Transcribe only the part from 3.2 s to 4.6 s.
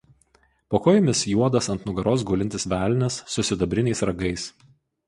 su sidabriniais ragais.